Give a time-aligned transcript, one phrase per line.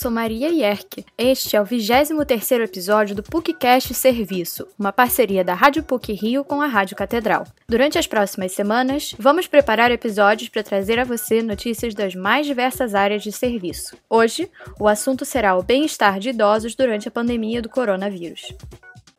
[0.00, 1.04] Sou Maria Yerke.
[1.18, 6.62] Este é o 23º episódio do PUCcast Serviço, uma parceria da Rádio PUC Rio com
[6.62, 7.46] a Rádio Catedral.
[7.68, 12.94] Durante as próximas semanas, vamos preparar episódios para trazer a você notícias das mais diversas
[12.94, 13.94] áreas de serviço.
[14.08, 14.50] Hoje,
[14.80, 18.54] o assunto será o bem-estar de idosos durante a pandemia do coronavírus.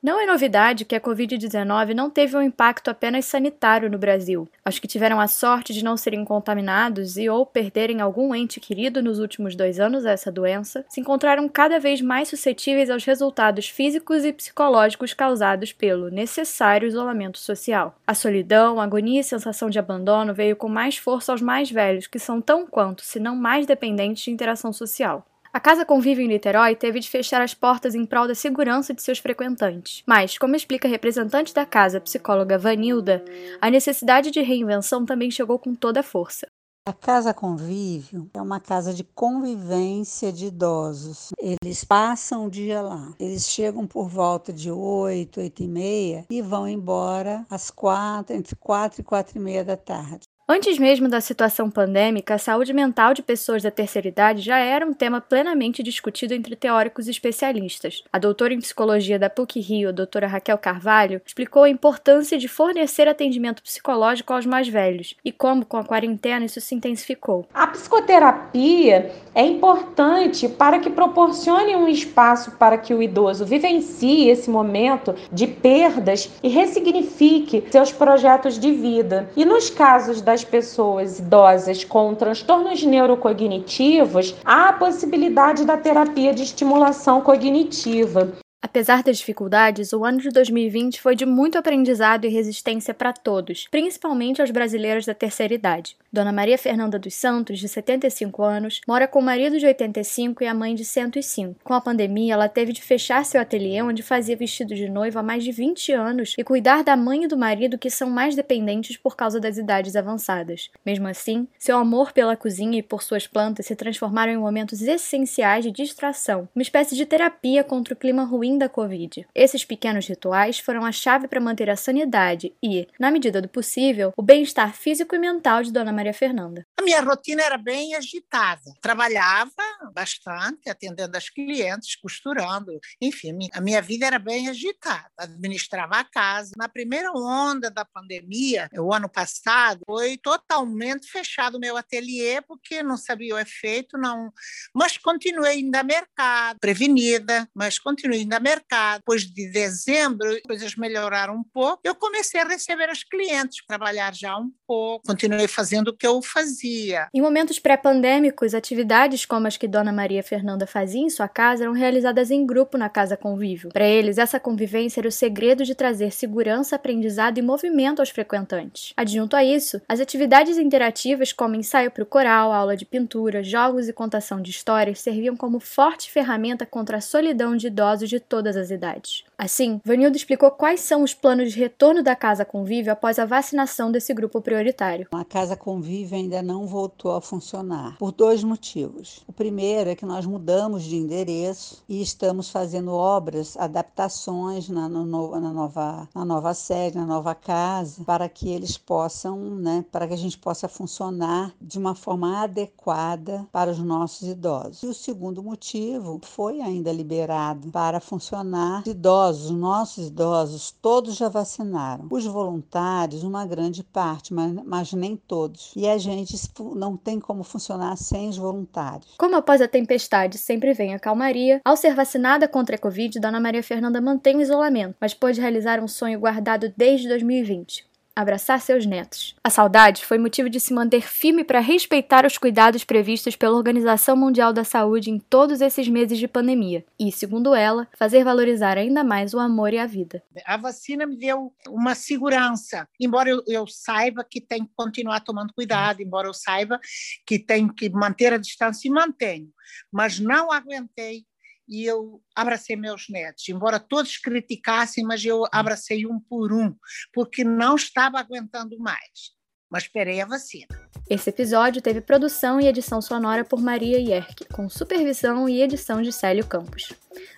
[0.03, 4.49] Não é novidade que a Covid-19 não teve um impacto apenas sanitário no Brasil.
[4.67, 9.03] Os que tiveram a sorte de não serem contaminados e ou perderem algum ente querido
[9.03, 13.69] nos últimos dois anos a essa doença se encontraram cada vez mais suscetíveis aos resultados
[13.69, 17.95] físicos e psicológicos causados pelo necessário isolamento social.
[18.07, 22.07] A solidão, a agonia e sensação de abandono veio com mais força aos mais velhos,
[22.07, 25.23] que são tão quanto, se não mais dependentes de interação social.
[25.53, 29.01] A Casa Convívio em Niterói teve de fechar as portas em prol da segurança de
[29.01, 30.01] seus frequentantes.
[30.07, 33.21] Mas, como explica a representante da casa, a psicóloga Vanilda,
[33.59, 36.47] a necessidade de reinvenção também chegou com toda a força.
[36.87, 41.29] A Casa Convívio é uma casa de convivência de idosos.
[41.37, 43.13] Eles passam o dia lá.
[43.19, 48.55] Eles chegam por volta de 8, 8 e meia e vão embora às quatro, entre
[48.55, 50.23] 4 e 4 e meia da tarde.
[50.53, 54.85] Antes mesmo da situação pandêmica, a saúde mental de pessoas da terceira idade já era
[54.85, 58.03] um tema plenamente discutido entre teóricos e especialistas.
[58.11, 63.07] A doutora em psicologia da PUC-Rio, a doutora Raquel Carvalho, explicou a importância de fornecer
[63.07, 67.47] atendimento psicológico aos mais velhos e como, com a quarentena, isso se intensificou.
[67.53, 74.49] A psicoterapia é importante para que proporcione um espaço para que o idoso vivencie esse
[74.49, 79.29] momento de perdas e ressignifique seus projetos de vida.
[79.37, 86.33] E nos casos das das pessoas idosas com transtornos neurocognitivos, há a possibilidade da terapia
[86.33, 88.33] de estimulação cognitiva.
[88.61, 93.67] Apesar das dificuldades, o ano de 2020 foi de muito aprendizado e resistência para todos,
[93.71, 95.97] principalmente aos brasileiros da terceira idade.
[96.13, 100.47] Dona Maria Fernanda dos Santos, de 75 anos, mora com o marido de 85 e
[100.47, 101.55] a mãe de 105.
[101.63, 105.23] Com a pandemia, ela teve de fechar seu ateliê onde fazia vestido de noiva há
[105.23, 108.95] mais de 20 anos e cuidar da mãe e do marido que são mais dependentes
[108.95, 110.69] por causa das idades avançadas.
[110.85, 115.63] Mesmo assim, seu amor pela cozinha e por suas plantas se transformaram em momentos essenciais
[115.63, 119.27] de distração, uma espécie de terapia contra o clima ruim da Covid.
[119.33, 124.13] Esses pequenos rituais foram a chave para manter a sanidade e, na medida do possível,
[124.17, 126.65] o bem-estar físico e mental de Dona Maria Fernanda.
[126.79, 128.61] A minha rotina era bem agitada.
[128.81, 129.51] Trabalhava
[129.93, 132.79] bastante, atendendo as clientes, costurando.
[133.01, 135.09] Enfim, a minha vida era bem agitada.
[135.17, 136.51] Administrava a casa.
[136.57, 142.81] Na primeira onda da pandemia, o ano passado, foi totalmente fechado o meu ateliê, porque
[142.83, 144.31] não sabia o efeito, não.
[144.73, 148.99] Mas continuei indo a mercado, prevenida, mas continuei indo a mercado.
[148.99, 151.79] Depois de dezembro, as coisas melhoraram um pouco.
[151.83, 156.21] Eu comecei a receber as clientes, trabalhar já um pouco, continuei fazendo o que eu
[156.21, 157.07] fazia.
[157.13, 161.73] Em momentos pré-pandêmicos, atividades como as que Dona Maria Fernanda fazia em sua casa eram
[161.73, 163.69] realizadas em grupo na Casa Convívio.
[163.71, 168.93] Para eles, essa convivência era o segredo de trazer segurança, aprendizado e movimento aos frequentantes.
[168.95, 173.87] Adjunto a isso, as atividades interativas como ensaio para o coral, aula de pintura, jogos
[173.87, 178.55] e contação de histórias serviam como forte ferramenta contra a solidão de idosos de todas
[178.55, 179.25] as idades.
[179.37, 183.91] Assim, Vanildo explicou quais são os planos de retorno da Casa Convívio após a vacinação
[183.91, 185.09] desse grupo prioritário.
[185.11, 189.21] A Casa Convívio ainda não voltou a funcionar, por dois motivos.
[189.27, 195.05] O primeiro é que nós mudamos de endereço e estamos fazendo obras, adaptações na, no,
[195.37, 200.13] na, nova, na nova sede, na nova casa, para que eles possam, né, para que
[200.13, 204.83] a gente possa funcionar de uma forma adequada para os nossos idosos.
[204.83, 208.83] E o segundo motivo foi ainda liberado para funcionar funcionar.
[208.85, 212.07] Idosos, nossos idosos, todos já vacinaram.
[212.11, 215.73] Os voluntários, uma grande parte, mas, mas nem todos.
[215.75, 216.37] E a gente
[216.75, 219.15] não tem como funcionar sem os voluntários.
[219.17, 223.39] Como após a tempestade sempre vem a calmaria, ao ser vacinada contra a Covid, Dona
[223.39, 228.85] Maria Fernanda mantém o isolamento, mas pôde realizar um sonho guardado desde 2020 abraçar seus
[228.85, 229.35] netos.
[229.43, 234.15] A saudade foi motivo de se manter firme para respeitar os cuidados previstos pela Organização
[234.15, 239.03] Mundial da Saúde em todos esses meses de pandemia e, segundo ela, fazer valorizar ainda
[239.03, 240.21] mais o amor e a vida.
[240.45, 245.53] A vacina me deu uma segurança, embora eu, eu saiba que tem que continuar tomando
[245.53, 246.79] cuidado, embora eu saiba
[247.25, 249.49] que tem que manter a distância e mantenho,
[249.91, 251.25] mas não aguentei
[251.71, 256.75] e eu abracei meus netos, embora todos criticassem, mas eu abracei um por um,
[257.13, 259.31] porque não estava aguentando mais.
[259.69, 260.67] Mas esperei a vacina.
[261.09, 266.11] Esse episódio teve produção e edição sonora por Maria Yerke, com supervisão e edição de
[266.11, 266.91] Célio Campos.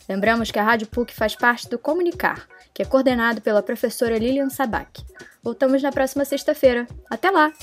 [0.09, 4.49] Lembramos que a Rádio PUC faz parte do Comunicar, que é coordenado pela professora Lilian
[4.49, 5.03] Sabac.
[5.43, 6.87] Voltamos na próxima sexta-feira.
[7.07, 7.53] Até lá!